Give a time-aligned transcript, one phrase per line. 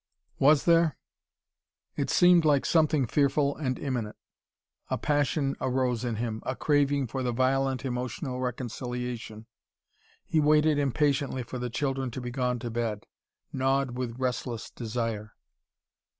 [0.39, 0.97] Was there?
[1.95, 4.15] It seemed like something fearful and imminent.
[4.89, 9.45] A passion arose in him, a craving for the violent emotional reconciliation.
[10.25, 13.05] He waited impatiently for the children to be gone to bed,
[13.53, 15.35] gnawed with restless desire.